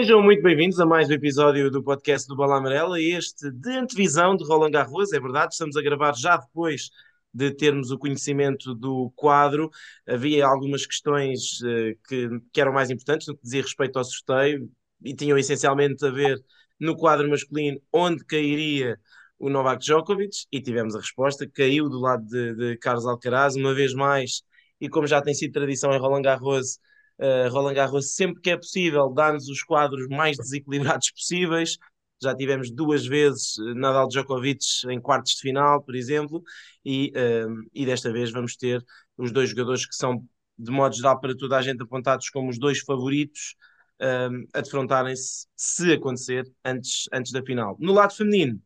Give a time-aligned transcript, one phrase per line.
[0.00, 4.34] Sejam muito bem-vindos a mais um episódio do podcast do Bola Amarela, este de antevisão
[4.34, 6.90] de Roland Garros, é verdade, estamos a gravar já depois
[7.34, 9.70] de termos o conhecimento do quadro.
[10.08, 14.70] Havia algumas questões uh, que, que, eram mais importantes no que dizia respeito ao sorteio
[15.04, 16.42] e tinham essencialmente a ver
[16.80, 18.98] no quadro masculino onde cairia
[19.38, 23.74] o Novak Djokovic e tivemos a resposta, caiu do lado de, de Carlos Alcaraz, uma
[23.74, 24.42] vez mais,
[24.80, 26.78] e como já tem sido tradição em Roland Garros,
[27.20, 31.78] uh, Roland Garros sempre que é possível dá-nos os quadros mais desequilibrados possíveis,
[32.22, 36.42] já tivemos duas vezes eh, Nadal Djokovic em quartos de final, por exemplo,
[36.84, 38.84] e, uh, e desta vez vamos ter
[39.16, 40.22] os dois jogadores que são,
[40.58, 43.56] de modo geral, para toda a gente apontados como os dois favoritos
[44.02, 47.76] uh, a defrontarem-se, se acontecer, antes, antes da final.
[47.80, 48.60] No lado feminino,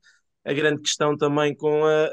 [0.44, 2.04] a grande questão também com a,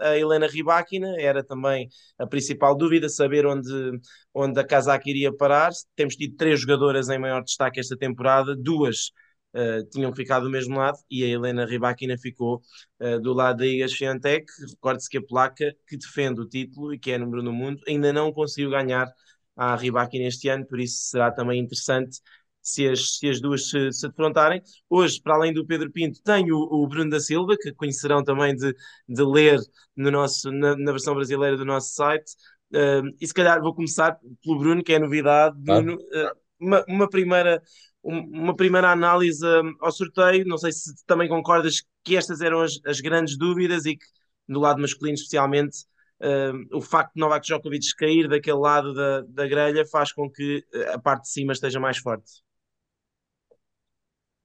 [0.00, 4.00] a, a, Helena Rybakina, era também a principal dúvida, saber onde,
[4.32, 5.72] onde a Kazakh iria parar.
[5.96, 9.10] Temos tido três jogadoras em maior destaque esta temporada, duas
[9.54, 12.62] uh, tinham ficado do mesmo lado e a Helena Rybakina ficou
[13.00, 14.46] uh, do lado da Iga Swiatek.
[14.70, 18.12] Recorde-se que a placa que defende o título e que é número no mundo ainda
[18.12, 19.12] não conseguiu ganhar
[19.56, 22.20] a Rybakina este ano, por isso será também interessante
[22.62, 24.62] se as, se as duas se, se defrontarem.
[24.88, 28.54] Hoje, para além do Pedro Pinto, tenho o, o Bruno da Silva, que conhecerão também
[28.54, 28.74] de,
[29.08, 29.58] de ler
[29.96, 32.32] no nosso, na, na versão brasileira do nosso site.
[32.72, 35.56] Uh, e se calhar vou começar pelo Bruno, que é novidade.
[35.58, 36.30] Bruno, uh,
[36.60, 37.62] uma, uma, primeira,
[38.02, 40.46] uma primeira análise um, ao sorteio.
[40.46, 44.04] Não sei se também concordas que estas eram as, as grandes dúvidas e que,
[44.48, 45.78] do lado masculino, especialmente,
[46.20, 50.64] uh, o facto de Novak Djokovic cair daquele lado da, da grelha faz com que
[50.92, 52.30] a parte de cima esteja mais forte.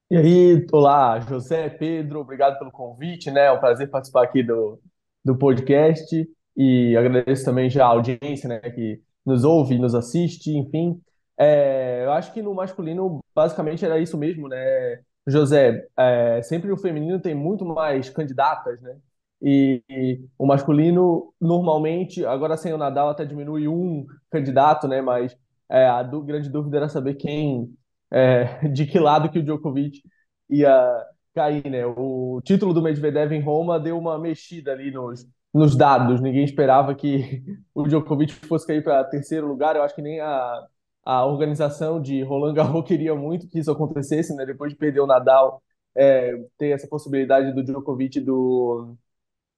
[0.08, 3.46] E aí, olá, José, Pedro, obrigado pelo convite, né?
[3.46, 4.80] É um prazer participar aqui do,
[5.24, 11.00] do podcast e agradeço também já a audiência, né, que nos ouve, nos assiste, enfim.
[11.36, 15.02] É, eu acho que no masculino, basicamente, era isso mesmo, né?
[15.26, 18.96] José, é, sempre o feminino tem muito mais candidatas, né?
[19.42, 25.00] E, e, o masculino, normalmente, agora sem o Nadal até diminui um candidato, né?
[25.02, 25.36] Mas
[25.68, 27.74] é, a grande dúvida era saber quem
[28.10, 30.02] é, de que lado que o Djokovic
[30.48, 31.84] ia cair, né?
[31.86, 36.20] O título do Medvedev em Roma deu uma mexida ali nos, nos dados.
[36.20, 37.42] Ninguém esperava que
[37.74, 39.76] o Djokovic fosse cair para terceiro lugar.
[39.76, 40.66] Eu acho que nem a,
[41.04, 44.46] a organização de Roland Garros queria muito que isso acontecesse, né?
[44.46, 45.62] Depois de perder o Nadal,
[45.94, 48.96] é, ter essa possibilidade do Djokovic e do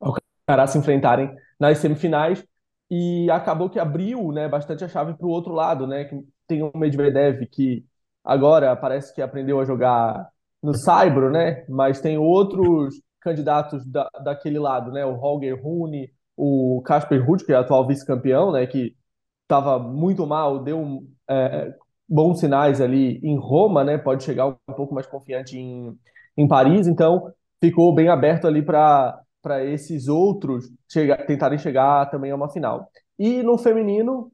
[0.00, 2.44] Alcaraz se enfrentarem nas semifinais.
[2.91, 6.04] E acabou que abriu, né, bastante a chave para o outro lado, né?
[6.04, 6.16] Que
[6.47, 7.84] tem o Medvedev que
[8.28, 10.28] agora parece que aprendeu a jogar
[10.62, 11.65] no Saibro, né?
[11.69, 15.05] Mas tem outros candidatos da, daquele lado, né?
[15.06, 18.66] O Holger Rune, o Casper Ruud, que é atual vice-campeão, né?
[18.66, 18.94] Que
[19.43, 21.75] estava muito mal, deu é,
[22.06, 23.97] bons sinais ali em Roma, né?
[23.97, 25.99] Pode chegar um pouco mais confiante em,
[26.37, 32.31] em Paris, então ficou bem aberto ali para para esses outros chegar, tentarem chegar também
[32.33, 32.91] a uma final.
[33.19, 34.33] E no feminino,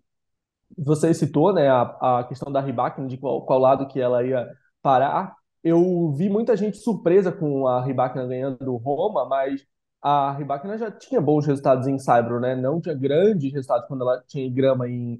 [0.76, 4.48] você citou, né, a, a questão da Rybakina, de qual, qual lado que ela ia
[4.82, 5.34] parar.
[5.62, 9.64] Eu vi muita gente surpresa com a Rybakina ganhando Roma, mas
[10.02, 12.54] a Rybakina já tinha bons resultados em Saibro, né?
[12.54, 15.18] Não tinha grandes resultados quando ela tinha grama em,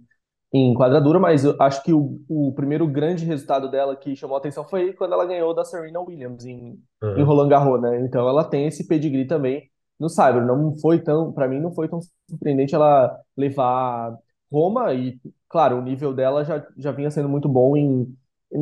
[0.53, 4.39] em quadradura, mas eu acho que o, o primeiro grande resultado dela que chamou a
[4.39, 7.17] atenção foi quando ela ganhou da Serena Williams em, uhum.
[7.17, 8.01] em Roland Garros, né?
[8.03, 10.45] Então ela tem esse pedigree também no Saibro.
[10.47, 14.17] Não foi tão, para mim, não foi tão surpreendente ela levar
[14.55, 18.17] Roma e claro, o nível dela já, já vinha sendo muito bom em,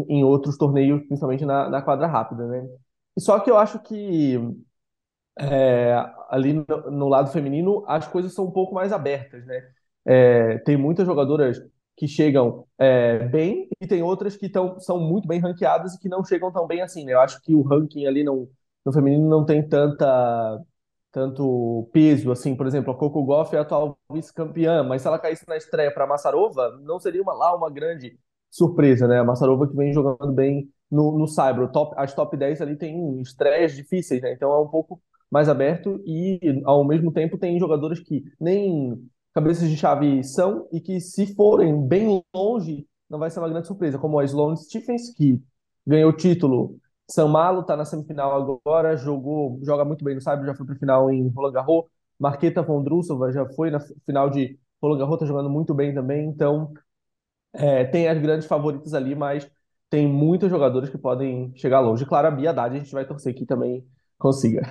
[0.09, 2.69] em outros torneios, principalmente na, na quadra rápida, né?
[3.19, 4.39] Só que eu acho que
[5.39, 5.95] é,
[6.29, 9.71] ali no, no, lado feminino as coisas são um pouco mais abertas, né?
[10.05, 11.59] É, tem muitas jogadoras
[11.97, 16.09] que chegam é, bem e tem outras que tão, são muito bem ranqueadas e que
[16.09, 17.13] não chegam tão bem assim, né?
[17.15, 18.51] Eu acho que o ranking ali no,
[18.85, 20.61] no feminino não tem tanta
[21.13, 25.19] tanto peso, assim, por exemplo, a Coco Gauff é a atual vice-campeã, mas se ela
[25.19, 28.19] caísse na estreia para a Massarova, não seria uma, lá uma grande
[28.51, 29.21] surpresa, né?
[29.21, 33.21] A Massarova que vem jogando bem no, no Cyber, top, as top 10 ali tem
[33.21, 34.33] estreias difíceis, né?
[34.33, 35.01] Então é um pouco
[35.31, 38.99] mais aberto e, ao mesmo tempo, tem jogadores que nem
[39.35, 43.67] cabeças de chave são e que, se forem bem longe, não vai ser uma grande
[43.67, 45.43] surpresa, como a Sloane Stephens, que
[45.87, 46.79] ganhou o título
[47.13, 50.77] são Malo está na semifinal agora, jogou, joga muito bem no Saibro, já foi para
[50.77, 51.85] final em Roland Garros.
[52.19, 56.27] Marqueta Vondrusova já foi na final de Roland Garros, está jogando muito bem também.
[56.27, 56.73] Então,
[57.53, 59.51] é, tem as grandes favoritas ali, mas
[59.91, 62.07] tem muitos jogadores que podem chegar longe.
[62.07, 63.87] Claro, a Bia Haddad, a gente vai torcer que também
[64.19, 64.63] consiga.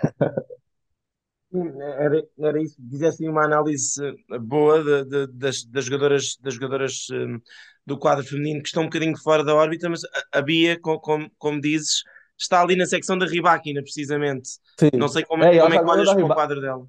[1.53, 4.01] Era, era isso, fizessem uma análise
[4.39, 7.41] boa de, de, das, das jogadoras, das jogadoras um,
[7.85, 10.01] do quadro feminino que estão um bocadinho fora da órbita, mas
[10.31, 12.03] a, Bia, com, como, como dizes,
[12.41, 14.49] está ali na secção da Ribaquina, precisamente.
[14.79, 14.89] Sim.
[14.93, 16.85] Não sei como é, como é que olhas para o quadro dela.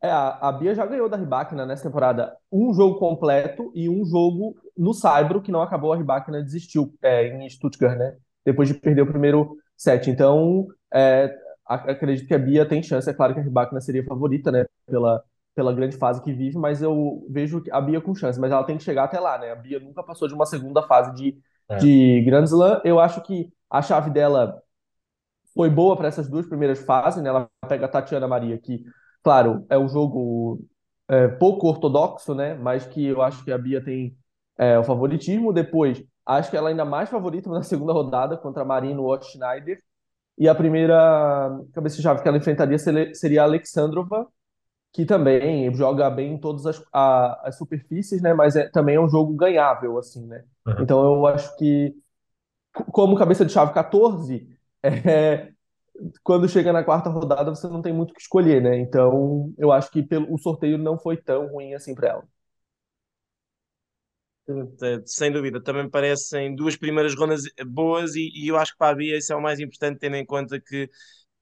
[0.00, 4.04] É, a, a Bia já ganhou da Ribaquina nessa temporada um jogo completo e um
[4.04, 8.16] jogo no Saibro, que não acabou, a Ribaquina desistiu é, em Stuttgart, né?
[8.44, 10.10] Depois de perder o primeiro set.
[10.10, 11.34] Então, é,
[11.66, 13.08] acredito que a Bia tem chance.
[13.08, 14.66] É claro que a Ribakina seria a favorita, né?
[14.86, 15.22] Pela,
[15.54, 18.38] pela grande fase que vive, mas eu vejo a Bia com chance.
[18.38, 19.52] Mas ela tem que chegar até lá, né?
[19.52, 21.38] A Bia nunca passou de uma segunda fase de,
[21.68, 21.76] é.
[21.76, 22.80] de Grand Slam.
[22.84, 24.62] Eu acho que a chave dela
[25.54, 27.28] foi boa para essas duas primeiras fases, né?
[27.28, 28.84] Ela pega a Tatiana Maria, que,
[29.22, 30.60] claro, é um jogo
[31.08, 32.54] é, pouco ortodoxo, né?
[32.54, 34.16] Mas que eu acho que a Bia tem
[34.58, 35.52] é, o favoritismo.
[35.52, 39.26] Depois, acho que ela é ainda mais favorita na segunda rodada contra a Marina Watt
[39.26, 39.78] Schneider.
[40.36, 44.26] E a primeira cabeça de chave que ela enfrentaria seria a Alexandrova,
[44.92, 48.34] que também joga bem em todas as, a, as superfícies, né?
[48.34, 50.42] Mas é, também é um jogo ganhável, assim, né?
[50.66, 50.74] Uhum.
[50.80, 51.94] Então eu acho que,
[52.90, 54.53] como cabeça de chave 14,
[54.84, 55.52] é,
[56.22, 58.78] quando chega na quarta rodada você não tem muito o que escolher, né?
[58.78, 62.28] Então eu acho que pelo, o sorteio não foi tão ruim assim para ela.
[65.06, 68.94] Sem dúvida, também parecem duas primeiras rondas boas e, e, eu acho que para a
[68.94, 70.90] Bia isso é o mais importante, tendo em conta que,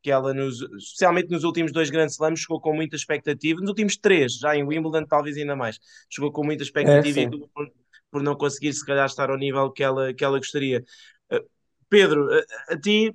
[0.01, 3.59] que ela, nos, especialmente nos últimos dois grandes slams, chegou com muita expectativa.
[3.61, 7.31] Nos últimos três, já em Wimbledon, talvez ainda mais, chegou com muita expectativa é, e
[7.31, 7.73] por,
[8.09, 10.85] por, não conseguir, se calhar, estar ao nível que ela, que ela gostaria.
[11.33, 11.45] Uh,
[11.89, 13.13] Pedro, a, a ti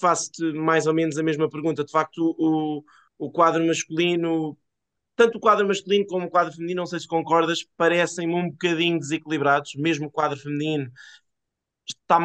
[0.00, 1.84] faço-te mais ou menos a mesma pergunta.
[1.84, 2.84] De facto, o,
[3.18, 4.56] o quadro masculino
[5.16, 8.98] tanto o quadro masculino como o quadro feminino, não sei se concordas, parecem-me um bocadinho
[8.98, 10.92] desequilibrados, mesmo o quadro feminino
[11.88, 12.18] está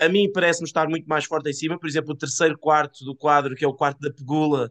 [0.00, 3.16] a mim parece-me estar muito mais forte em cima, por exemplo, o terceiro quarto do
[3.16, 4.70] quadro, que é o quarto da Pegula,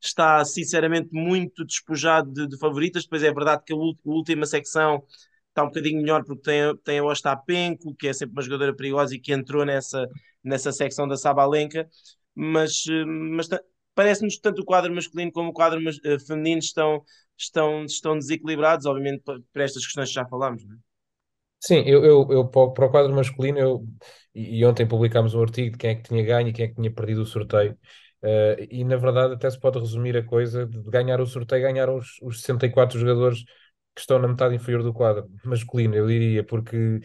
[0.00, 5.02] está sinceramente muito despojado de, de favoritas, depois é verdade que a, última secção
[5.48, 9.14] está um bocadinho melhor porque tem, tem a Ostapenko, que é sempre uma jogadora perigosa
[9.14, 10.06] e que entrou nessa,
[10.48, 11.88] nessa secção da Sabalenka,
[12.34, 13.48] mas, eh, mas
[13.94, 17.02] parece-nos tanto o quadro masculino como o quadro uh, feminino estão,
[17.36, 19.22] estão, estão desequilibrados, obviamente,
[19.52, 20.64] para estas questões que já falámos.
[20.64, 20.78] Não é?
[21.60, 23.84] Sim, eu, eu, eu para o quadro masculino, eu,
[24.32, 26.76] e, ontem publicámos um artigo de quem é que tinha ganho e quem é que
[26.76, 27.76] tinha perdido o sorteio.
[28.22, 31.90] Uh, e na verdade, até se pode resumir a coisa de ganhar o sorteio, ganhar
[31.90, 33.42] os, os 64 jogadores
[33.94, 37.00] que estão na metade inferior do quadro masculino, eu diria, porque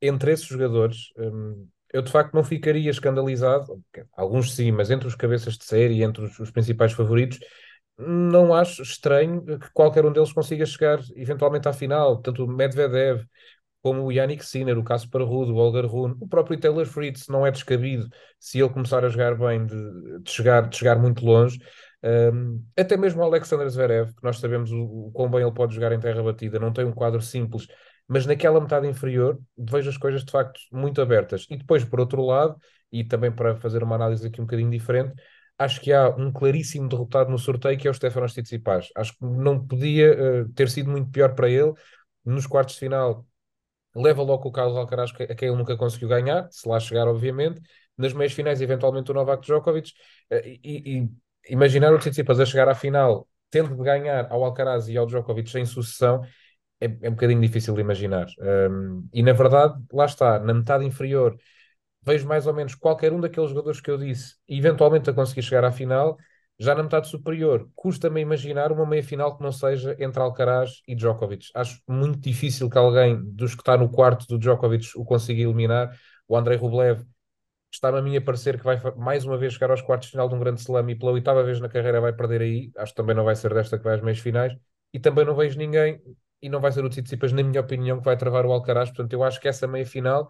[0.00, 3.80] entre esses jogadores, um, eu de facto não ficaria escandalizado,
[4.16, 7.38] alguns sim, mas entre os cabeças de série, entre os, os principais favoritos,
[7.96, 13.24] não acho estranho que qualquer um deles consiga chegar eventualmente à final, tanto o Medvedev
[13.80, 17.46] como o Yannick Sinner, o Casper Ruud, o Holger Rune, o próprio Taylor Fritz, não
[17.46, 18.08] é descabido
[18.40, 21.60] se ele começar a jogar bem de, de chegar, de chegar muito longe.
[22.02, 25.74] Um, até mesmo o Alexander Zverev, que nós sabemos o, o quão bem ele pode
[25.74, 27.68] jogar em terra batida, não tem um quadro simples,
[28.06, 31.46] mas naquela metade inferior vejo as coisas de facto muito abertas.
[31.50, 32.56] E depois, por outro lado,
[32.92, 35.14] e também para fazer uma análise aqui um bocadinho diferente,
[35.58, 38.88] acho que há um claríssimo derrotado no sorteio que é o Stefanos Tsitsipas.
[38.96, 41.72] Acho que não podia uh, ter sido muito pior para ele.
[42.24, 43.26] Nos quartos de final,
[43.94, 47.60] leva logo o Carlos Alcaraz, a quem ele nunca conseguiu ganhar, se lá chegar, obviamente.
[47.96, 49.92] Nas meias finais, eventualmente, o Novak Djokovic.
[50.30, 51.08] Uh, e, e,
[51.52, 55.56] imaginar o Tsitsipas a chegar à final, tendo de ganhar ao Alcaraz e ao Djokovic
[55.58, 56.22] em sucessão,
[56.84, 58.26] é, é um bocadinho difícil de imaginar.
[58.38, 61.36] Um, e na verdade, lá está, na metade inferior,
[62.02, 65.64] vejo mais ou menos qualquer um daqueles jogadores que eu disse, eventualmente a conseguir chegar
[65.64, 66.16] à final.
[66.58, 71.46] Já na metade superior, custa-me imaginar uma meia-final que não seja entre Alcaraz e Djokovic.
[71.52, 75.98] Acho muito difícil que alguém dos que está no quarto do Djokovic o consiga eliminar.
[76.28, 77.02] O Andrei Rublev
[77.72, 80.28] está-me a mim a parecer que vai mais uma vez chegar aos quartos de final
[80.28, 82.70] de um grande slam e pela oitava vez na carreira vai perder aí.
[82.76, 84.54] Acho que também não vai ser desta que vai às meias finais.
[84.92, 86.00] E também não vejo ninguém
[86.44, 88.90] e não vai ser o Tsitsipas, na minha opinião, que vai travar o Alcaraz.
[88.90, 90.24] Portanto, eu acho que essa meia final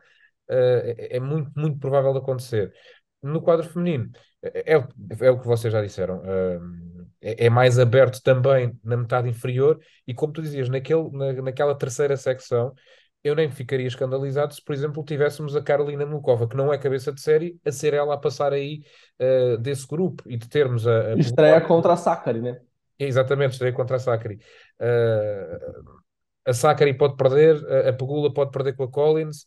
[0.48, 2.72] uh, é, é, muito, muito provável de acontecer.
[3.20, 4.86] No quadro feminino, é, é,
[5.20, 9.80] é o que vocês já disseram, uh, é, é, mais aberto também na metade inferior.
[10.06, 12.72] E como tu dizias, naquele, na, naquela terceira secção,
[13.24, 17.10] eu nem ficaria escandalizado se, por exemplo, tivéssemos a Carolina Mukova, que não é cabeça
[17.10, 18.82] de série, a ser ela a passar aí
[19.18, 21.14] uh, desse grupo e de termos a.
[21.14, 22.60] a Estreia contra a Sakari, né?
[22.98, 24.38] Exatamente, estreia contra a Sakari.
[24.80, 26.03] Uh,
[26.46, 27.56] a Sakari pode perder,
[27.88, 29.46] a, Pegula pode perder com a Collins.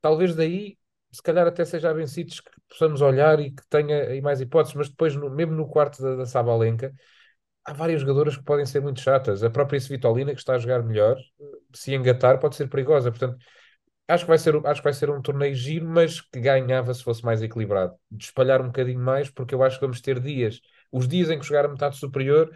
[0.00, 0.78] Talvez daí,
[1.10, 4.76] se calhar até seja a Bencites que possamos olhar e que tenha aí mais hipóteses,
[4.76, 6.92] mas depois, no, mesmo no quarto da, da Sabalenka,
[7.64, 9.42] há várias jogadoras que podem ser muito chatas.
[9.42, 11.16] A própria Svitolina, que está a jogar melhor,
[11.74, 13.10] se engatar, pode ser perigosa.
[13.10, 13.38] Portanto,
[14.08, 17.02] acho que vai ser, acho que vai ser um torneio giro, mas que ganhava se
[17.02, 17.94] fosse mais equilibrado.
[18.10, 20.60] De espalhar um bocadinho mais, porque eu acho que vamos ter dias,
[20.92, 22.50] os dias em que jogar a metade superior,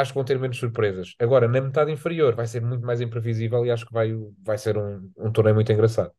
[0.00, 1.14] acho que vão ter menos surpresas.
[1.18, 4.12] Agora, na metade inferior, vai ser muito mais imprevisível e acho que vai,
[4.42, 6.12] vai ser um, um torneio muito engraçado.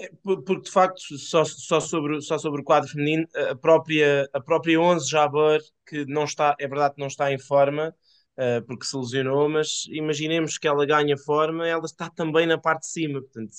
[0.00, 4.40] É, porque de facto, só, só, sobre, só sobre o quadro feminino, a própria, a
[4.40, 7.92] própria 11 Jabor, que não está, é verdade que não está em forma,
[8.38, 12.82] uh, porque se lesionou, mas imaginemos que ela ganha forma, ela está também na parte
[12.82, 13.54] de cima, portanto,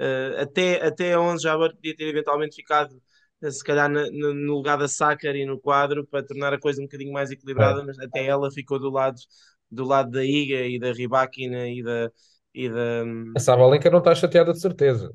[0.00, 3.00] uh, até, até a 11 Jabor podia ter eventualmente ficado
[3.48, 7.12] se calhar no, no lugar da Sakari no quadro para tornar a coisa um bocadinho
[7.12, 7.84] mais equilibrada, é.
[7.84, 9.20] mas até ela ficou do lado
[9.70, 12.10] do lado da Iga e da Ribakina e da,
[12.54, 13.04] e da.
[13.36, 15.12] A Sabalenka não está chateada de certeza.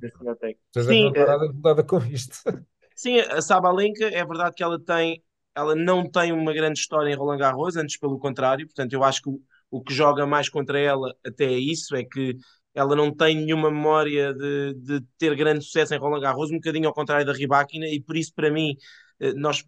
[0.73, 2.37] Sim, não está nada com isto.
[2.95, 5.21] Sim, a Sabalenka é verdade que ela tem,
[5.53, 9.21] ela não tem uma grande história em Roland Garros, antes pelo contrário, portanto eu acho
[9.21, 12.37] que o, o que joga mais contra ela até é isso, é que
[12.75, 16.87] ela não tem nenhuma memória de, de ter grande sucesso em Roland Garros, um bocadinho
[16.87, 18.75] ao contrário da Ribáquina, e por isso para mim,
[19.19, 19.65] eh, nós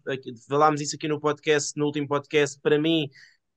[0.48, 3.08] falámos isso aqui no podcast, no último podcast, para mim,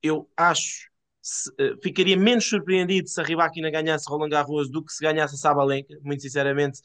[0.01, 0.89] eu acho
[1.21, 5.35] se, uh, ficaria menos surpreendido se a Ribakina ganhasse Roland Garros do que se ganhasse
[5.35, 6.81] a Sabalenka, muito sinceramente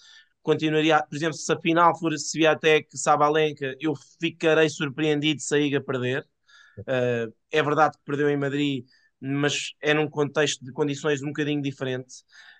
[0.46, 5.80] continuaria, por exemplo, se a final for Sviatek Sabalenka, eu ficarei surpreendido se a Iga
[5.80, 6.24] perder.
[6.78, 8.84] Uh, é verdade que perdeu em Madrid,
[9.20, 12.14] mas é num contexto de condições um bocadinho diferente.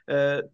[0.08, 0.48] Uh,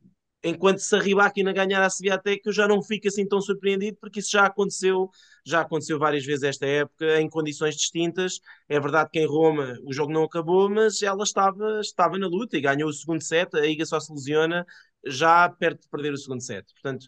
[0.44, 4.18] enquanto se a Ribakina ganhar a Sviatek, eu já não fico assim tão surpreendido, porque
[4.20, 5.08] isso já aconteceu,
[5.46, 8.40] já aconteceu várias vezes esta época, em condições distintas.
[8.68, 12.56] É verdade que em Roma o jogo não acabou, mas ela estava, estava na luta
[12.56, 14.66] e ganhou o segundo set, a Iga só se lesiona
[15.06, 16.64] já perto de perder o segundo set.
[16.74, 17.04] Portanto,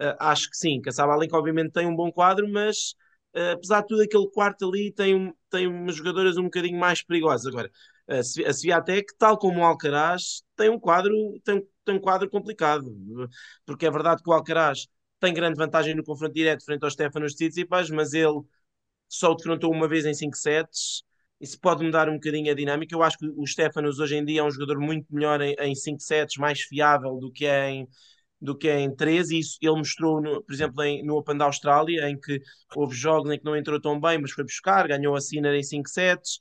[0.00, 2.94] uh, acho que sim, que a Sabalenka obviamente tem um bom quadro, mas
[3.34, 7.46] uh, apesar de tudo aquele quarto ali tem, tem umas jogadoras um bocadinho mais perigosas.
[7.46, 7.70] Agora,
[8.08, 11.12] a Sviatek, tal como o Alcaraz, tem um quadro,
[11.44, 12.84] tem, tem um quadro complicado,
[13.64, 14.86] porque é verdade que o Alcaraz
[15.20, 18.40] tem grande vantagem no confronto direto frente ao Stefanos Tsitsipas, mas ele
[19.08, 21.02] só o defrontou uma vez em 5 sets,
[21.40, 22.94] isso pode mudar um bocadinho a dinâmica.
[22.94, 26.00] Eu acho que o Stefanos hoje em dia é um jogador muito melhor em 5
[26.00, 27.88] sets, mais fiável do que é em,
[28.40, 31.36] do que é em 3, e isso ele mostrou, no, por exemplo, em, no Open
[31.36, 32.40] da Austrália, em que
[32.74, 35.62] houve jogos em que não entrou tão bem, mas foi buscar, ganhou a Sinner em
[35.62, 36.38] 5 sets,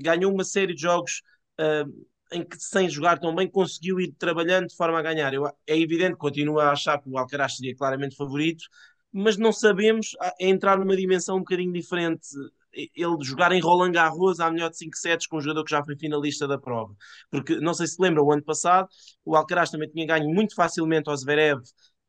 [0.00, 1.22] ganhou uma série de jogos
[1.60, 5.32] uh, em que, sem jogar tão bem, conseguiu ir trabalhando de forma a ganhar.
[5.34, 8.64] Eu, é evidente, continuo a achar que o Alcaraz seria claramente favorito,
[9.12, 12.26] mas não sabemos entrar numa dimensão um bocadinho diferente.
[12.72, 15.84] Ele jogar em Roland Garros há melhor de 5 sets com um jogador que já
[15.84, 16.96] foi finalista da prova.
[17.30, 18.88] Porque, não sei se lembra, o ano passado
[19.24, 21.60] o Alcaraz também tinha ganho muito facilmente ao Zverev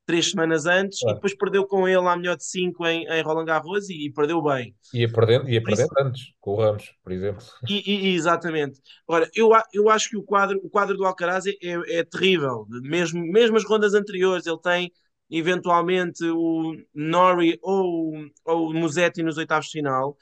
[0.06, 3.46] três semanas antes e depois perdeu com ele à melhor de 5 em, em Roland
[3.46, 4.76] Garros e, e, perdeu bem.
[4.94, 6.06] Ia perdendo, ia perdendo isso...
[6.06, 7.44] antes, com o Ramos, por exemplo.
[7.70, 8.82] E, e, exatamente.
[9.08, 12.66] Ora, eu, eu acho que o quadro, o quadro do Alcaraz é, é, é terrível.
[12.70, 14.92] Mesmo, mesmo as rondas anteriores, ele tem
[15.30, 18.14] eventualmente o Nori ou,
[18.46, 20.18] ou o Musetti nos oitavos de final.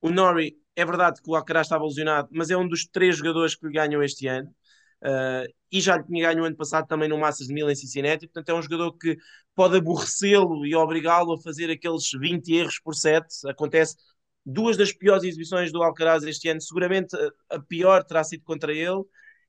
[0.00, 3.54] O Nori, é verdade que o Alcaraz estava lesionado, mas é um dos três jogadores
[3.54, 4.54] que lhe ganham este ano.
[5.02, 8.26] Uh, e já lhe tinha ganho ano passado também no Masters de Mil em Cincinnati,
[8.28, 9.16] portanto é um jogador que
[9.54, 13.96] pode aborrecê-lo e obrigá-lo a fazer aqueles 20 erros por set, acontece
[14.46, 17.16] duas das piores exibições do Alcaraz este ano, seguramente
[17.50, 19.02] a pior terá sido contra ele,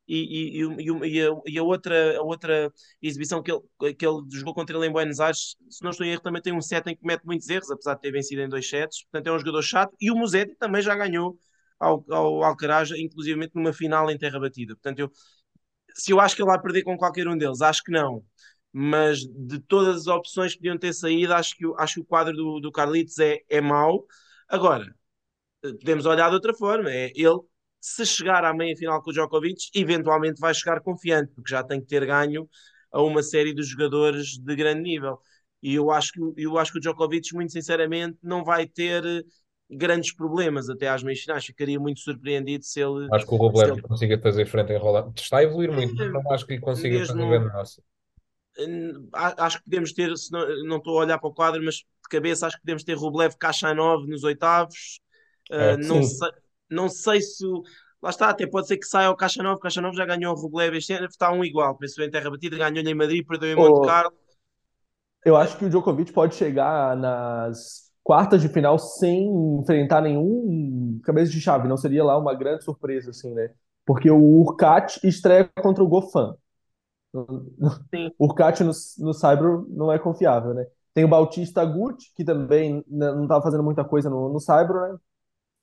[0.07, 4.53] e, e, e, a, e, a, outra, a outra exibição que ele, que ele jogou
[4.53, 6.95] contra ele em Buenos Aires, se não estou em erro, também tem um set em
[6.95, 9.61] que comete muitos erros, apesar de ter vencido em dois sets, portanto é um jogador
[9.61, 11.37] chato, e o Musetti também já ganhou
[11.79, 15.11] ao, ao Alcaraz, inclusive numa final em terra batida, portanto eu
[15.93, 18.23] se eu acho que ele vai perder com qualquer um deles, acho que não.
[18.71, 22.33] Mas de todas as opções que podiam ter saído, acho que, acho que o quadro
[22.35, 24.05] do, do Carlitos é, é mau.
[24.49, 24.93] Agora,
[25.61, 26.91] podemos olhar de outra forma.
[26.91, 27.39] É ele,
[27.79, 31.81] se chegar à meia final com o Djokovic, eventualmente vai chegar confiante, porque já tem
[31.81, 32.49] que ter ganho
[32.91, 35.19] a uma série de jogadores de grande nível.
[35.61, 39.25] E eu acho que, eu acho que o Djokovic, muito sinceramente, não vai ter
[39.69, 41.45] grandes problemas até às meias finais.
[41.45, 43.07] Ficaria muito surpreendido se ele.
[43.11, 43.81] Acho que o Rublev ele...
[43.81, 45.11] consiga fazer frente em Roland.
[45.15, 47.15] Está a evoluir muito, mas não acho que ele consiga Mesmo...
[47.15, 47.83] fazer grande nossa.
[49.13, 52.09] Acho que podemos ter, se não, não estou a olhar para o quadro, mas de
[52.09, 54.99] cabeça acho que podemos ter Rublev Kachanov nos oitavos.
[55.51, 56.29] É, uh, não, sei,
[56.69, 57.45] não sei se.
[58.01, 59.59] Lá está, até pode ser que saia o Kachanov.
[59.59, 61.75] Kachanov já ganhou o Rublev este ano, está um igual.
[61.77, 64.13] Pensou em terra batida, ganhou em Madrid, perdeu em Monte Carlo.
[65.25, 69.27] Eu acho que o Djokovic pode chegar nas quartas de final sem
[69.59, 71.67] enfrentar nenhum cabeça de chave.
[71.67, 73.51] Não seria lá uma grande surpresa, assim, né?
[73.85, 76.35] Porque o Urcat estreia contra o Gofan.
[77.13, 77.45] O
[78.25, 80.65] Urcat no, no Cyber não é confiável, né?
[80.93, 84.97] Tem o Bautista Gucci, que também não estava fazendo muita coisa no, no Cyber, né?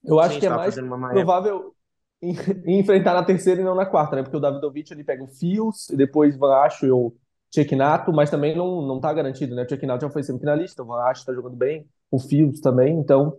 [0.05, 1.75] Eu acho Sim, que é mais provável
[2.67, 4.23] enfrentar na terceira e não na quarta, né?
[4.23, 7.15] Porque o Davidovich ele pega o Fios e depois Van Acho e o
[7.51, 9.63] Tchekinato, mas também não, não tá garantido, né?
[9.63, 13.39] O Tchekinato já foi semifinalista, o Van Acho está jogando bem, o Fields também, então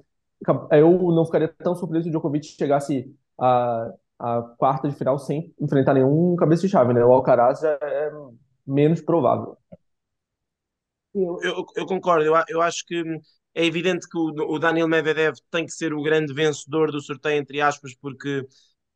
[0.71, 5.53] eu não ficaria tão surpreso se o Djokovic chegasse a, a quarta de final sem
[5.59, 7.03] enfrentar nenhum cabeça de chave, né?
[7.03, 8.11] O Alcaraz já é
[8.65, 9.57] menos provável.
[11.13, 13.03] Eu, eu, eu concordo, eu, eu acho que
[13.53, 17.39] é evidente que o, o Daniel Medvedev tem que ser o grande vencedor do sorteio,
[17.39, 18.45] entre aspas, porque,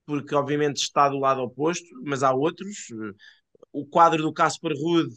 [0.05, 2.87] porque obviamente está do lado oposto, mas há outros.
[3.73, 5.09] O quadro do Casper Ruud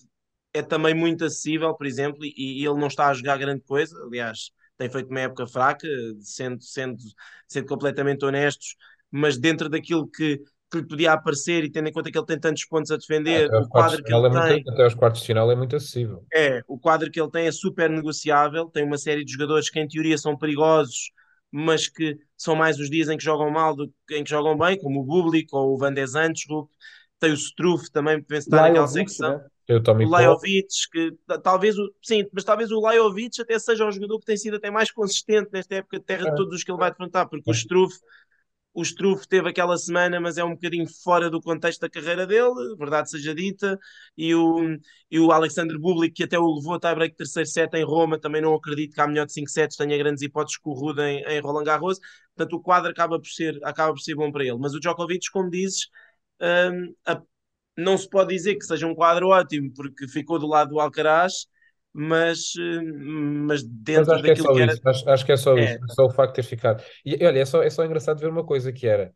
[0.53, 3.97] é também muito acessível, por exemplo, e, e, ele não está a jogar grande coisa.
[4.05, 5.87] Aliás, tem feito uma época fraca,
[6.21, 6.97] sendo, sendo,
[7.47, 8.77] sendo completamente honestos,
[9.11, 10.41] mas dentro daquilo que,
[10.71, 13.53] que lhe podia aparecer e tendo em conta que ele tem tantos pontos a defender,
[13.53, 14.53] o quadro que ele é tem.
[14.55, 16.25] Muito, até os quartos de final é muito acessível.
[16.33, 18.67] É, o quadro que ele tem é super negociável.
[18.67, 21.11] Tem uma série de jogadores que, em teoria, são perigosos,
[21.51, 24.57] mas que são mais os dias em que jogam mal do que em que jogam
[24.57, 26.71] bem, como o Bublik ou o Van de Zandschulp.
[27.19, 29.39] Tem o Struff também, para estar naquela secção.
[29.39, 29.45] Né?
[29.75, 34.27] O Lajovic, que talvez o, sim, mas talvez o Lajovic até seja o jogador que
[34.27, 36.35] tem sido até mais consistente nesta época de terra de é.
[36.35, 37.99] todos os que ele vai defrontar, porque o Struff
[38.79, 42.77] o Struff teve aquela semana, mas é um bocadinho fora do contexto da carreira dele,
[42.79, 43.77] verdade seja dita,
[44.17, 44.79] e o,
[45.11, 48.41] e o Alexander Bublik, que até o levou a tie-break terceiro set em Roma, também
[48.41, 51.25] não acredito que há melhor de 5 sets tenha grandes hipóteses com o Ruda em,
[51.25, 51.99] em Roland Garros,
[52.37, 54.59] portanto o quadro acaba por, ser, acaba por ser bom para ele.
[54.59, 55.89] Mas o Djokovic, como dizes,
[56.41, 57.21] um, a,
[57.79, 61.47] não se pode dizer que seja um quadro ótimo, porque ficou do lado do Alcaraz,
[61.93, 64.75] mas, eh, mas dentro mas daquilo que, é era.
[64.85, 65.65] Acho, acho, que é só é.
[65.65, 66.83] isso, é só o facto de ter ficado.
[67.05, 69.15] E olha, é só, é só engraçado ver uma coisa que era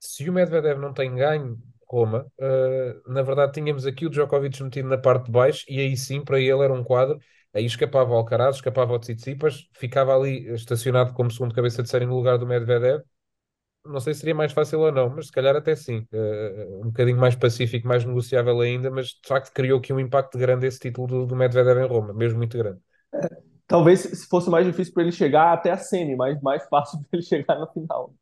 [0.00, 4.88] se o Medvedev não tem ganho Roma, uh, na verdade tínhamos aqui o Djokovic metido
[4.88, 7.18] na parte de baixo e aí sim para ele era um quadro.
[7.52, 12.04] Aí escapava o Alcaraz, escapava o Tsitsipas, ficava ali estacionado como segundo cabeça de série
[12.04, 13.02] no lugar do Medvedev
[13.84, 16.06] não sei se seria mais fácil ou não, mas se calhar até sim.
[16.12, 20.38] Uh, um bocadinho mais pacífico, mais negociável ainda, mas de facto criou aqui um impacto
[20.38, 22.80] grande esse título do, do Medvedev em Roma, mesmo muito grande.
[23.14, 23.28] É,
[23.66, 27.08] talvez se fosse mais difícil para ele chegar até a semi, mas mais fácil para
[27.12, 28.14] ele chegar na final.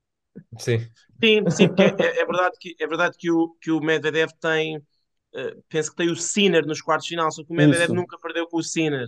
[0.59, 0.79] Sim.
[1.23, 4.79] Sim, sim porque é, é, verdade que, é verdade que, o, que o Medvedev tem,
[4.79, 7.95] uh, penso que tem o Sinner nos quartos de final, só que o Medvedev Isso.
[7.95, 9.07] nunca perdeu com o Sinner.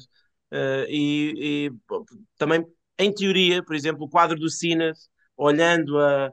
[0.53, 1.73] Uh, e, e
[2.39, 2.65] também,
[2.97, 4.93] em teoria, por exemplo, o quadro do Sinner,
[5.37, 6.33] olhando a,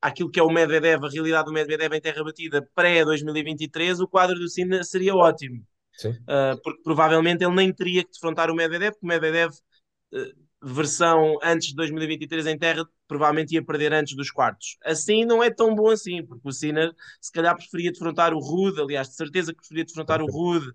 [0.00, 4.38] aquilo que é o Medvedev, a realidade do Medvedev em terra batida pré-2023, o quadro
[4.38, 5.64] do Sinner seria ótimo.
[6.04, 9.52] Uh, porque provavelmente ele nem teria que defrontar o Medvedev, porque o Medvedev,
[10.12, 14.76] uh, versão antes de 2023 em terra, provavelmente ia perder antes dos quartos.
[14.84, 18.80] Assim não é tão bom assim, porque o Sinner se calhar preferia defrontar o Rude,
[18.80, 20.66] aliás, de certeza que preferia defrontar o Rude.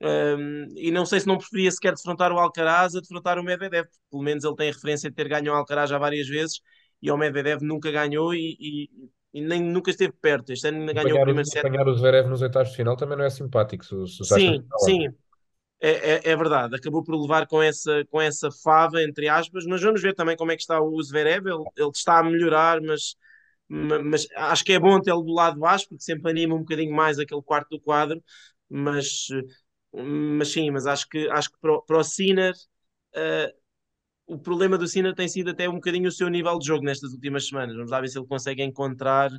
[0.00, 3.86] Um, e não sei se não preferia sequer defrontar o Alcaraz a defrontar o Medvedev,
[3.86, 6.60] porque pelo menos ele tem a referência de ter ganho o Alcaraz já várias vezes
[7.04, 8.88] e o Medvedev nunca ganhou e, e,
[9.34, 10.54] e, nem nunca esteve perto.
[10.54, 11.58] Este ano ainda ganhou o primeiro set.
[11.58, 13.84] Apanhar o Zverev nos oitavos de final também não é simpático.
[13.84, 15.08] Se, se sim, sim.
[15.78, 19.82] É, é, é, verdade, acabou por levar com essa, com essa fava, entre aspas, mas
[19.82, 21.46] vamos ver também como é que está o Zverev.
[21.46, 23.16] Ele, ele está a melhorar, mas,
[23.68, 27.18] mas acho que é bom tê-lo do lado baixo, porque sempre anima um bocadinho mais
[27.18, 28.24] aquele quarto do quadro.
[28.66, 29.26] Mas,
[29.92, 32.54] mas sim, mas acho que, acho que para, o, para o Sinner,
[33.14, 33.63] uh,
[34.26, 37.12] o problema do Cena tem sido até um bocadinho o seu nível de jogo nestas
[37.12, 37.76] últimas semanas.
[37.76, 39.30] Vamos lá ver se ele consegue encontrar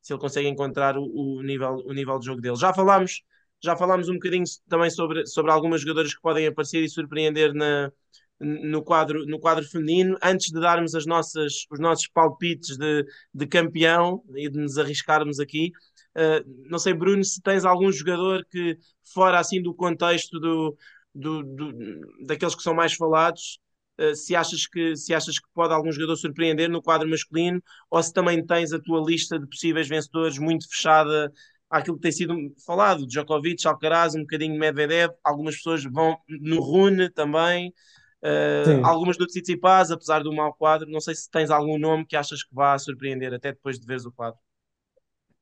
[0.00, 2.56] se ele consegue encontrar o, o nível, o nível de jogo dele.
[2.56, 3.22] Já falámos,
[3.62, 7.92] já falámos um bocadinho também sobre, sobre algumas jogadoras que podem aparecer e surpreender na,
[8.38, 10.16] no, quadro, no quadro feminino.
[10.22, 15.38] Antes de darmos as nossas, os nossos palpites de, de campeão e de nos arriscarmos
[15.38, 15.70] aqui,
[16.16, 18.78] uh, não sei, Bruno, se tens algum jogador que,
[19.12, 20.76] fora assim do contexto do,
[21.14, 21.72] do, do
[22.26, 23.58] daqueles que são mais falados,
[24.14, 28.12] se achas que se achas que pode algum jogador surpreender no quadro masculino ou se
[28.12, 31.32] também tens a tua lista de possíveis vencedores muito fechada
[31.68, 32.34] àquilo que tem sido
[32.66, 37.72] falado, Djokovic, Alcaraz, um bocadinho Medvedev, algumas pessoas vão no Rune também,
[38.24, 42.16] uh, algumas do Tsitsipas, apesar do mau quadro, não sei se tens algum nome que
[42.16, 44.38] achas que vá surpreender até depois de veres o quadro.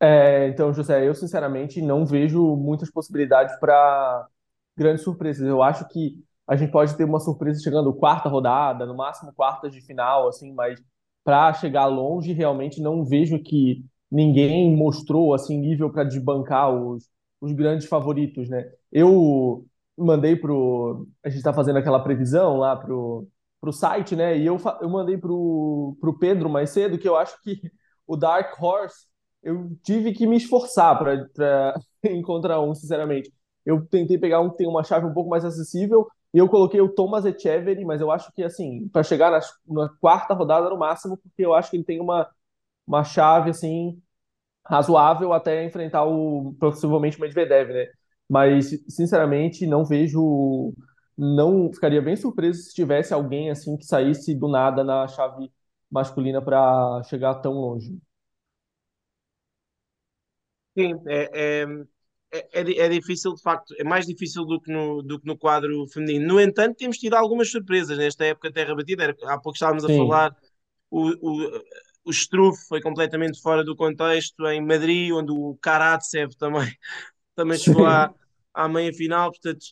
[0.01, 4.29] É, então, José, eu sinceramente não vejo muitas possibilidades para
[4.77, 5.47] grandes surpresas.
[5.47, 9.73] Eu acho que a gente pode ter uma surpresa chegando quarta rodada, no máximo quartas
[9.73, 10.81] de final, assim, mas
[11.23, 17.09] para chegar longe, realmente não vejo que ninguém mostrou assim nível para desbancar os,
[17.41, 18.65] os grandes favoritos, né?
[18.91, 23.29] Eu mandei pro a gente está fazendo aquela previsão lá pro
[23.61, 24.39] pro site, né?
[24.39, 27.61] E eu, eu mandei pro, pro Pedro mais cedo que eu acho que
[28.07, 29.07] o Dark Horse
[29.43, 33.33] eu tive que me esforçar para encontrar um, sinceramente.
[33.65, 36.07] Eu tentei pegar um que tem uma chave um pouco mais acessível,
[36.39, 39.89] e eu coloquei o Thomas Echeverry, mas eu acho que, assim, para chegar na, na,
[40.01, 42.31] quarta rodada no máximo, porque eu acho que ele tem uma,
[42.87, 44.01] uma chave, assim,
[44.67, 47.87] razoável até enfrentar o, possivelmente, o Medvedev, né?
[48.29, 50.75] Mas, sinceramente, não vejo...
[51.17, 55.51] Não ficaria bem surpreso se tivesse alguém, assim, que saísse do nada na chave
[55.91, 57.99] masculina para chegar tão longe.
[60.77, 61.67] Sim, é, é,
[62.31, 65.87] é, é, difícil, de facto, é mais difícil do que, no, do que no quadro
[65.89, 66.35] feminino.
[66.35, 69.17] No entanto, temos tido algumas surpresas nesta época terra batida.
[69.25, 69.95] Há pouco estávamos Sim.
[69.95, 70.37] a falar,
[70.91, 71.63] o, o,
[72.05, 76.71] o Struff foi completamente fora do contexto em Madrid, onde o Karatsev também,
[77.35, 78.15] também chegou à,
[78.53, 79.31] à meia final.
[79.31, 79.67] Portanto,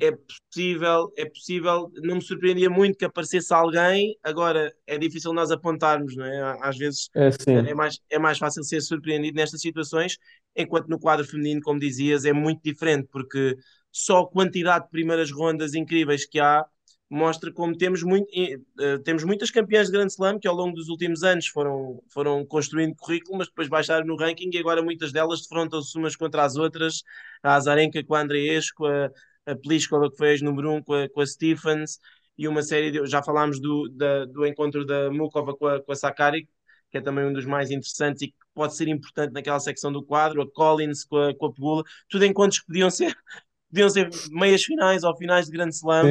[0.00, 5.50] é possível, é possível, não me surpreendia muito que aparecesse alguém, agora é difícil nós
[5.50, 6.58] apontarmos, não é?
[6.60, 7.30] Às vezes é,
[7.70, 10.18] é, mais, é mais fácil ser surpreendido nestas situações,
[10.56, 13.56] enquanto no quadro feminino, como dizias, é muito diferente, porque
[13.90, 16.64] só a quantidade de primeiras rondas incríveis que há
[17.10, 20.88] mostra como temos, muito, uh, temos muitas campeãs de Grande Slam que ao longo dos
[20.88, 25.40] últimos anos foram, foram construindo currículo, mas depois baixaram no ranking e agora muitas delas
[25.42, 27.02] defrontam-se umas contra as outras,
[27.42, 29.10] a Azarenka com a Andreesco, a,
[29.50, 31.98] a Pliskova, que foi ex-número 1 um, com, a, com a Stephens,
[32.36, 33.04] e uma série de.
[33.06, 36.48] Já falámos do, da, do encontro da Mukova com a, com a Sakari,
[36.90, 40.04] que é também um dos mais interessantes e que pode ser importante naquela secção do
[40.04, 43.14] quadro, a Collins com a, com a Pegula, tudo encontros que podiam ser,
[43.70, 46.06] podiam ser meias finais ou finais de Grande Slam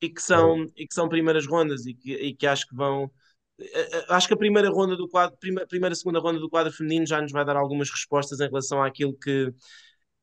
[0.00, 3.10] e que, são, e que são primeiras rondas e que, e que acho que vão.
[3.58, 6.72] Eh, eh, acho que a primeira ronda do quadro, primeira, primeira segunda ronda do quadro
[6.72, 9.52] feminino já nos vai dar algumas respostas em relação àquilo que,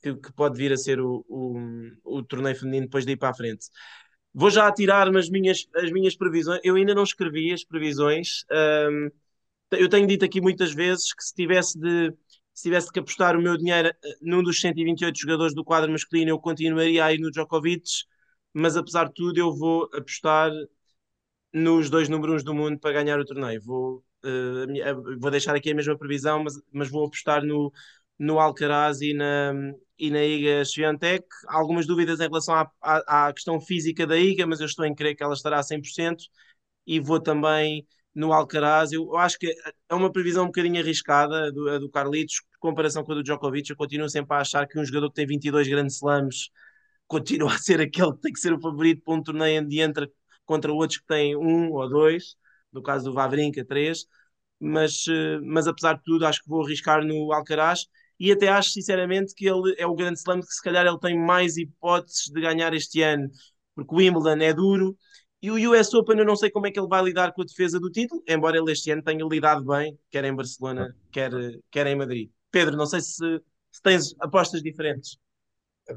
[0.05, 1.57] que, que pode vir a ser o, o,
[2.03, 3.67] o, torneio feminino depois de ir para a frente.
[4.33, 6.59] Vou já tirar as minhas, as minhas previsões.
[6.63, 8.43] Eu ainda não escrevi as previsões.
[8.51, 9.09] Um,
[9.71, 12.13] eu tenho dito aqui muitas vezes que se tivesse de
[12.53, 16.29] se tivesse que apostar o meu dinheiro eh, num dos 128 jogadores do quadro masculino,
[16.31, 17.83] eu continuaria aí no Djokovic,
[18.53, 20.51] mas apesar de tudo, eu vou apostar
[21.53, 23.61] nos dois números do mundo para ganhar o torneio.
[23.61, 27.73] Vou, uh, vou deixar aqui a mesma previsão, mas, mas vou apostar no,
[28.17, 29.53] no Alcaraz e na,
[29.97, 31.25] e na Iga Swiatek.
[31.47, 34.95] Algumas dúvidas em relação à, à, à, questão física da Iga, mas eu estou em
[34.95, 36.23] crer que ela estará a 100%
[36.85, 38.91] e vou também no Alcaraz.
[38.91, 39.47] Eu acho que
[39.89, 43.23] é uma previsão um bocadinho arriscada do, a do Carlitos, por comparação com a do
[43.23, 43.69] Djokovic.
[43.69, 46.49] Eu continuo sempre a achar que um jogador que tem 22 grandes slams
[47.07, 50.09] continua a ser aquele que tem que ser o favorito para um torneio onde entra
[50.45, 52.35] contra outros que têm um ou dois,
[52.71, 54.05] no caso do Vavrinka, três.
[54.59, 57.87] Mas, eh, mas apesar de tudo, acho que vou arriscar no Alcaraz
[58.19, 61.17] e até acho sinceramente que ele é o grande slam que se calhar ele tem
[61.17, 63.29] mais hipóteses de ganhar este ano,
[63.73, 64.97] porque o Wimbledon é duro
[65.41, 67.45] e o US Open eu não sei como é que ele vai lidar com a
[67.45, 71.31] defesa do título, embora ele este ano tenha lidado bem, quer em Barcelona, quer,
[71.69, 72.31] quer em Madrid.
[72.49, 75.19] Pedro, não sei se, se tens apostas diferentes.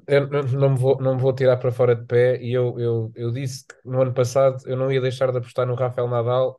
[0.07, 3.13] Eu não me, vou, não me vou tirar para fora de pé e eu, eu,
[3.15, 6.59] eu disse que no ano passado eu não ia deixar de apostar no Rafael Nadal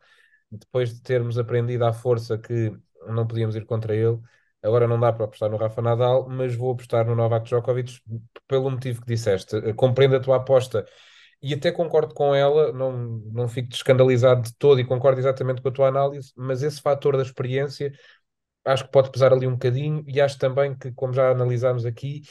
[0.50, 2.76] depois de termos aprendido à força que
[3.08, 4.18] não podíamos ir contra ele
[4.62, 8.02] Agora não dá para apostar no Rafa Nadal, mas vou apostar no Novak Djokovic
[8.48, 9.56] pelo motivo que disseste.
[9.56, 10.86] Eh, compreendo a tua aposta
[11.42, 12.92] e até concordo com ela, não,
[13.32, 17.16] não fico escandalizado de todo e concordo exatamente com a tua análise, mas esse fator
[17.18, 17.94] da experiência
[18.66, 22.22] acho que pode pesar ali um bocadinho e acho também que, como já analisámos aqui,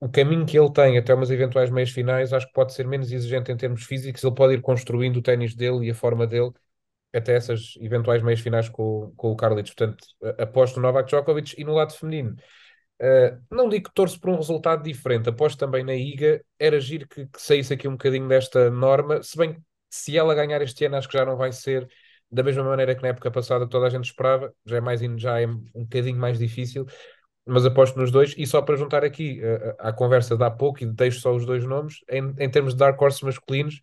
[0.00, 3.10] o caminho que ele tem até umas eventuais meias finais acho que pode ser menos
[3.10, 6.52] exigente em termos físicos, ele pode ir construindo o ténis dele e a forma dele
[7.12, 9.72] até essas eventuais meias finais com, com o Carlitos.
[9.74, 10.04] Portanto,
[10.38, 12.36] aposto no Novak Djokovic e no lado feminino.
[13.00, 16.42] Uh, não digo que torço por um resultado diferente, aposto também na Iga.
[16.58, 20.34] Era giro que, que saísse aqui um bocadinho desta norma, se bem que se ela
[20.34, 21.88] ganhar este ano, acho que já não vai ser
[22.30, 25.40] da mesma maneira que na época passada toda a gente esperava, já é, mais, já
[25.40, 26.86] é um bocadinho mais difícil,
[27.46, 28.34] mas aposto nos dois.
[28.36, 31.46] E só para juntar aqui uh, à conversa de há pouco, e deixo só os
[31.46, 33.80] dois nomes, em, em termos de Dark Horse masculinos,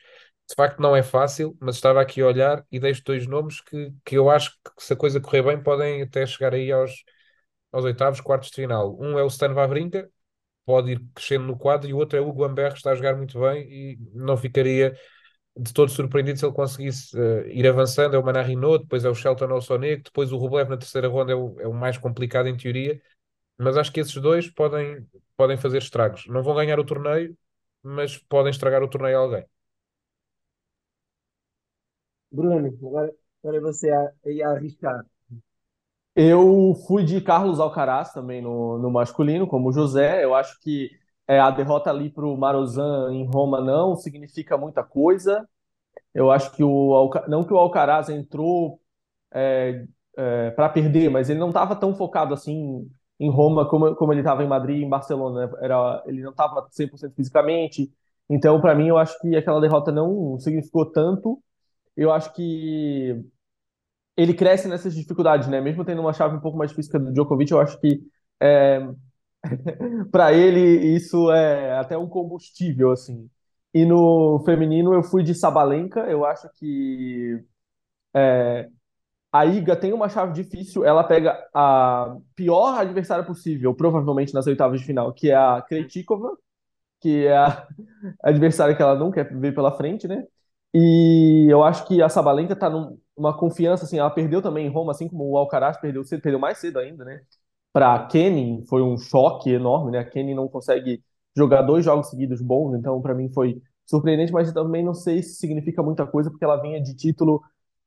[0.48, 3.92] de facto não é fácil, mas estava aqui a olhar e deixo dois nomes que,
[4.06, 7.04] que eu acho que se a coisa correr bem podem até chegar aí aos,
[7.72, 8.98] aos oitavos, quartos de final.
[9.00, 10.10] Um é o Stan Wawrinka,
[10.66, 12.96] pode ir crescendo no quadro, e o outro é o Hugo Amber, que está a
[12.96, 14.98] jogar muito bem e não ficaria
[15.58, 18.16] de todo surpreendido se ele conseguisse uh, ir avançando.
[18.16, 21.36] É o Manarino, depois é o Shelton Sonego, depois o Rublev na terceira ronda é
[21.36, 23.02] o, é o mais complicado em teoria,
[23.58, 26.26] mas acho que esses dois podem, podem fazer estragos.
[26.28, 27.38] Não vão ganhar o torneio,
[27.84, 29.46] mas podem estragar o torneio a alguém.
[32.36, 33.12] Bruno, agora,
[33.44, 33.90] agora você
[34.26, 35.06] ia arriscar.
[36.16, 40.24] Eu fui de Carlos Alcaraz também no, no masculino, como José.
[40.24, 40.90] Eu acho que
[41.28, 45.48] é, a derrota ali para o Marozan em Roma não significa muita coisa.
[46.14, 48.80] Eu acho que o não que o Alcaraz entrou
[49.34, 49.86] é,
[50.18, 54.22] é, para perder, mas ele não estava tão focado assim em Roma como, como ele
[54.22, 55.48] estava em Madrid, em Barcelona.
[55.48, 55.54] Né?
[55.62, 57.92] Era, ele não estava 100% fisicamente.
[58.30, 61.42] Então, para mim, eu acho que aquela derrota não significou tanto
[61.98, 63.26] eu acho que
[64.18, 65.60] ele cresce nessas dificuldades, né?
[65.62, 68.02] Mesmo tendo uma chave um pouco mais difícil do Djokovic, eu acho que
[68.42, 68.80] é,
[70.12, 70.60] para ele
[70.96, 73.30] isso é até um combustível, assim.
[73.74, 77.44] E no feminino eu fui de Sabalenka, eu acho que
[78.16, 78.70] é,
[79.32, 84.80] a Iga tem uma chave difícil, ela pega a pior adversária possível, provavelmente nas oitavas
[84.80, 86.38] de final, que é a Krejcikova,
[87.02, 87.68] que é a
[88.24, 90.26] adversária que ela não quer ver pela frente, né?
[90.78, 94.92] E eu acho que a Sabalenka tá numa confiança, assim, ela perdeu também em Roma,
[94.92, 97.22] assim como o Alcaraz perdeu perdeu mais cedo ainda, né?
[97.72, 100.00] Para Kenny foi um choque enorme, né?
[100.00, 101.02] A Kenny não consegue
[101.36, 105.36] jogar dois jogos seguidos bons, então para mim foi surpreendente, mas também não sei se
[105.36, 107.42] significa muita coisa, porque ela vinha de título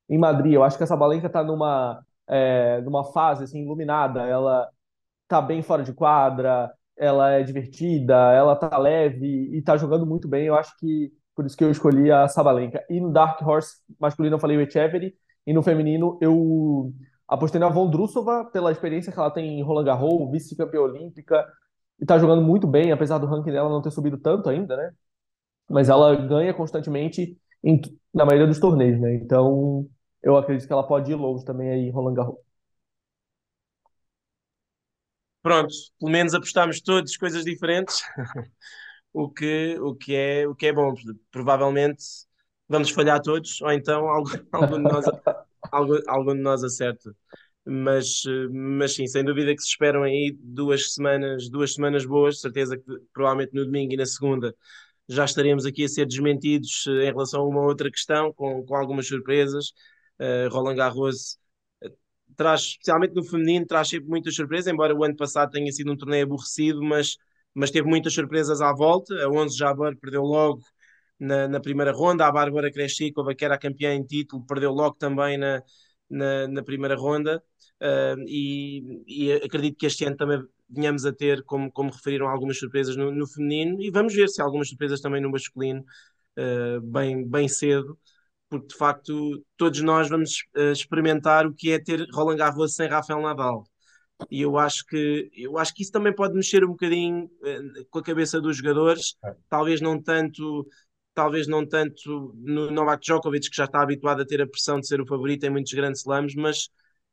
[0.08, 0.54] em Madrid.
[0.54, 4.68] Eu acho que a Sabalenka tá numa, é, numa fase, assim, iluminada, ela
[5.28, 10.28] tá bem fora de quadra, ela é divertida, ela tá leve e tá jogando muito
[10.28, 10.46] bem.
[10.46, 12.84] Eu acho que por isso que eu escolhi a Sabalenka.
[12.90, 15.14] E no Dark Horse masculino eu falei o Echeverry,
[15.46, 16.92] e no feminino eu
[17.28, 21.46] apostei na Vondrusova pela experiência que ela tem em Roland Garros, vice-campeã olímpica,
[22.00, 24.90] e tá jogando muito bem, apesar do ranking dela não ter subido tanto ainda, né?
[25.70, 27.80] Mas ela ganha constantemente em,
[28.12, 29.14] na maioria dos torneios, né?
[29.14, 29.88] Então
[30.22, 32.38] eu acredito que ela pode ir longe também aí em Roland Garros.
[35.42, 38.02] Pronto, pelo menos apostámos todos coisas diferentes,
[39.22, 40.94] o, que, o, que é, o que é bom.
[41.30, 42.04] Provavelmente
[42.68, 45.04] vamos falhar todos, ou então algum, algum, de, nós,
[45.72, 47.14] algum, algum de nós acerta.
[47.64, 52.78] Mas, mas sim, sem dúvida que se esperam aí duas semanas, duas semanas boas, certeza
[52.78, 54.54] que provavelmente no domingo e na segunda
[55.08, 58.76] já estaremos aqui a ser desmentidos eh, em relação a uma outra questão, com, com
[58.76, 59.72] algumas surpresas.
[60.20, 61.38] Uh, Roland Garros
[62.36, 65.96] traz, especialmente no feminino, traz sempre muitas surpresas, embora o ano passado tenha sido um
[65.96, 67.16] torneio aborrecido, mas,
[67.54, 69.14] mas teve muitas surpresas à volta.
[69.24, 70.60] A 11 Jabbar perdeu logo
[71.18, 74.96] na, na, primeira ronda, a Bárbara Kreshikova, que era a campeã em título, perdeu logo
[74.96, 75.62] também na,
[76.10, 77.42] na, na primeira ronda.
[77.80, 82.58] Uh, e, e, acredito que este ano também venhamos a ter, como, como referiram, algumas
[82.58, 85.84] surpresas no, no feminino, e vamos ver se há algumas surpresas também no masculino,
[86.38, 87.98] uh, bem, bem cedo
[88.48, 92.88] porque de facto todos nós vamos uh, experimentar o que é ter Roland Garros sem
[92.88, 93.64] Rafael Nadal.
[94.30, 97.98] E eu acho que eu acho que isso também pode mexer um bocadinho uh, com
[98.00, 99.34] a cabeça dos jogadores, é.
[99.48, 100.66] talvez não tanto
[101.14, 104.86] talvez não tanto no Novak Djokovic que já está habituado a ter a pressão de
[104.86, 106.68] ser o favorito em muitos grandes slams, mas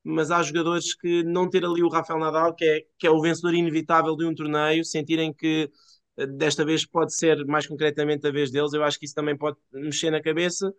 [0.07, 3.19] mas há jogadores que não ter ali o Rafael Nadal, que é, que é o
[3.19, 5.71] vencedor inevitável de um torneio, sentirem que
[6.17, 9.35] eh, desta vez pode ser mais concretamente a vez deles, eu acho que isso também
[9.35, 10.71] pode mexer na cabeça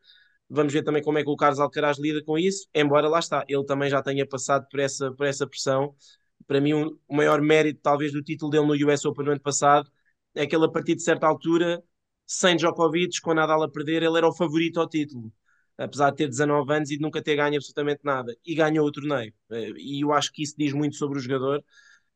[0.49, 3.45] Vamos ver também como é que o Carlos Alcaraz lida com isso, embora lá está,
[3.49, 5.95] ele também já tenha passado por essa, por essa pressão.
[6.47, 9.41] Para mim, um, o maior mérito, talvez, do título dele no US Open no ano
[9.41, 9.91] passado
[10.35, 11.83] é que ele, a partir de certa altura,
[12.27, 15.33] sem Djokovic, com a Nadal a perder, ele era o favorito ao título,
[15.79, 18.37] apesar de ter 19 anos e de nunca ter ganho absolutamente nada.
[18.45, 19.33] E ganhou o torneio.
[19.51, 21.65] Eh, e eu acho que isso diz muito sobre o jogador.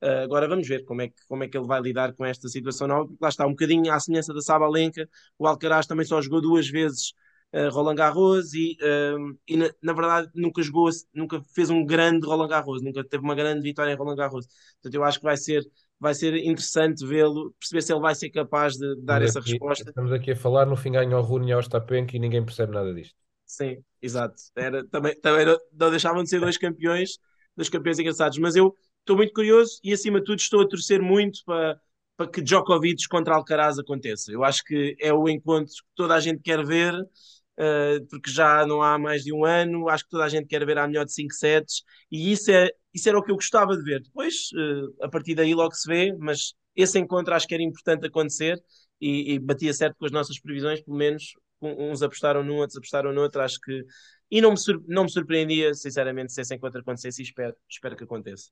[0.03, 2.49] Uh, agora vamos ver como é, que, como é que ele vai lidar com esta
[2.49, 5.07] situação nova, lá está um bocadinho à semelhança da Sabalenka,
[5.39, 7.13] o Alcaraz também só jogou duas vezes
[7.53, 12.27] uh, Roland Garros e, uh, e na, na, verdade nunca jogou, nunca fez um grande
[12.27, 14.47] Roland Garros, nunca teve uma grande vitória em Roland Garros.
[14.75, 15.63] Portanto, eu acho que vai ser,
[15.99, 19.51] vai ser interessante vê-lo, perceber se ele vai ser capaz de dar estamos essa aqui,
[19.51, 19.89] resposta.
[19.91, 22.73] Estamos aqui a falar, no fim ganha o Rune e ao Stapenk e ninguém percebe
[22.73, 23.15] nada disto.
[23.45, 24.37] Sim, exato.
[24.57, 27.19] Era, também, também não, não deixavam de ser dois campeões,
[27.57, 31.03] dois campeões engraçados, mas eu estou muito curioso e acima de tudo estou a torcer
[31.03, 31.81] muito para
[32.21, 34.31] para que Djokovic contra Alcaraz aconteça.
[34.31, 38.67] Eu acho que é o encontro que toda a gente quer ver uh, porque já
[38.67, 41.07] não há mais de um ano, acho que toda a gente quer ver a melhor
[41.07, 44.03] de 5 sets, e isso, é, isso era o que eu gostava de ver.
[44.03, 48.07] Depois, uh, a partir daí logo se vê, mas esse encontro acho que era importante
[48.07, 48.63] acontecer
[49.01, 53.15] e, e batia certo com as nossas previsões, pelo menos uns apostaram num, outros apostaram
[53.15, 53.83] no outro, acho que
[54.31, 54.57] e não me,
[54.87, 58.51] não me surpreendia, sinceramente, se esse encontro acontecesse e espero, espero que aconteça.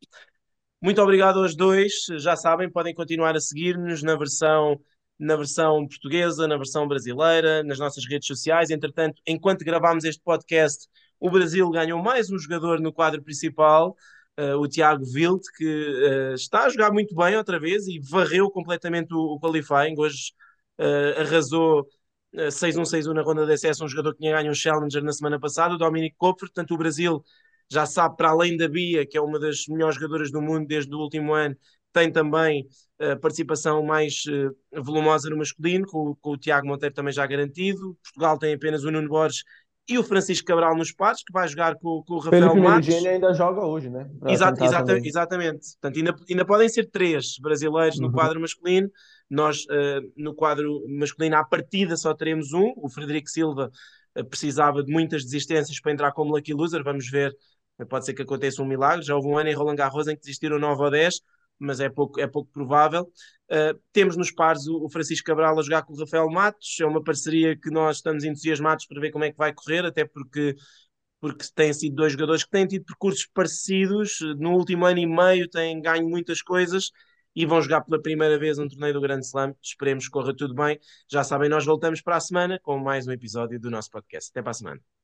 [0.80, 4.80] Muito obrigado aos dois, já sabem, podem continuar a seguir-nos na versão
[5.18, 8.70] na versão portuguesa, na versão brasileira, nas nossas redes sociais.
[8.70, 10.86] Entretanto, enquanto gravámos este podcast,
[11.18, 13.96] o Brasil ganhou mais um jogador no quadro principal,
[14.38, 18.48] uh, o Tiago Wild, que uh, está a jogar muito bem outra vez e varreu
[18.50, 19.98] completamente o, o qualifying.
[19.98, 20.32] Hoje
[20.78, 21.88] uh, arrasou
[22.32, 25.40] 6-1, 6-1 na ronda de acesso, um jogador que tinha ganho um Challenger na semana
[25.40, 26.48] passada, o Dominic Kopfer.
[26.48, 27.24] Portanto, o Brasil
[27.70, 30.94] já sabe, para além da Bia, que é uma das melhores jogadoras do mundo desde
[30.94, 31.56] o último ano,
[31.92, 32.66] tem também
[33.00, 37.96] uh, participação mais uh, volumosa no masculino, com, com, o Tiago Monteiro também já garantido.
[38.02, 39.42] Portugal tem apenas o Nuno Borges
[39.88, 42.86] e o Francisco Cabral nos pares, que vai jogar com, com o Rafael Felipe Matos.
[42.86, 44.08] Felipe ainda joga hoje, né?
[44.26, 45.72] Exato, exata, exatamente.
[45.72, 48.12] Portanto, ainda, ainda podem ser três brasileiros no uhum.
[48.12, 48.90] quadro masculino.
[49.30, 52.74] Nós, uh, no quadro masculino, à partida só teremos um.
[52.76, 53.70] O Frederico Silva
[54.28, 56.82] precisava de muitas desistências para entrar como lucky loser.
[56.84, 57.34] Vamos ver
[57.84, 59.04] Pode ser que aconteça um milagre.
[59.04, 61.20] Já houve um ano em Roland Garros em que desistiram 9 ou 10,
[61.58, 63.10] mas é pouco, é pouco provável.
[63.50, 66.76] Uh, temos nos pares o, o, Francisco Cabral a jogar com o Rafael Matos.
[66.80, 70.04] É uma parceria que nós estamos entusiasmados para ver como é que vai correr, até
[70.04, 70.54] porque,
[71.20, 74.18] porque têm sido dois jogadores que têm tido percursos parecidos.
[74.38, 76.90] No último ano e meio têm ganho muitas coisas
[77.34, 79.54] e vão jogar pela primeira vez um torneio do Grande Slam.
[79.62, 80.78] Esperemos que corra tudo bem.
[81.10, 84.30] Já sabem, nós voltamos para a semana com mais um episódio do nosso podcast.
[84.30, 84.97] Até para a semana.